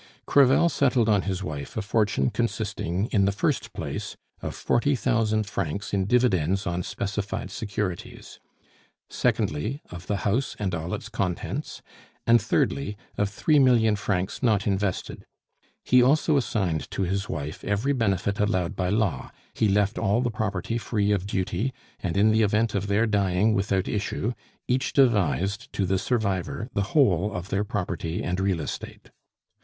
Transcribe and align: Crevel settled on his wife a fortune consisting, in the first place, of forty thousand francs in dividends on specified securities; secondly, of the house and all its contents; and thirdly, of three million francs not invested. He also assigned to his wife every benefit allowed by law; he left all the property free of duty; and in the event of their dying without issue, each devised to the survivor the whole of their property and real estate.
Crevel 0.25 0.67
settled 0.67 1.07
on 1.09 1.21
his 1.29 1.43
wife 1.43 1.77
a 1.77 1.81
fortune 1.83 2.31
consisting, 2.31 3.05
in 3.11 3.25
the 3.25 3.31
first 3.31 3.71
place, 3.71 4.15
of 4.41 4.55
forty 4.55 4.95
thousand 4.95 5.45
francs 5.45 5.93
in 5.93 6.05
dividends 6.05 6.65
on 6.65 6.81
specified 6.81 7.51
securities; 7.51 8.39
secondly, 9.11 9.79
of 9.91 10.07
the 10.07 10.17
house 10.25 10.55
and 10.57 10.73
all 10.73 10.95
its 10.95 11.07
contents; 11.07 11.83
and 12.25 12.41
thirdly, 12.41 12.97
of 13.15 13.29
three 13.29 13.59
million 13.59 13.95
francs 13.95 14.41
not 14.41 14.65
invested. 14.65 15.23
He 15.85 16.01
also 16.01 16.35
assigned 16.35 16.89
to 16.89 17.03
his 17.03 17.29
wife 17.29 17.63
every 17.63 17.93
benefit 17.93 18.39
allowed 18.39 18.75
by 18.75 18.89
law; 18.89 19.31
he 19.53 19.69
left 19.69 19.99
all 19.99 20.21
the 20.21 20.31
property 20.31 20.79
free 20.79 21.11
of 21.11 21.27
duty; 21.27 21.73
and 21.99 22.17
in 22.17 22.31
the 22.31 22.41
event 22.41 22.73
of 22.73 22.87
their 22.87 23.05
dying 23.05 23.53
without 23.53 23.87
issue, 23.87 24.33
each 24.67 24.93
devised 24.93 25.71
to 25.73 25.85
the 25.85 25.99
survivor 25.99 26.67
the 26.73 26.81
whole 26.97 27.31
of 27.35 27.49
their 27.49 27.63
property 27.63 28.23
and 28.23 28.39
real 28.39 28.61
estate. 28.61 29.11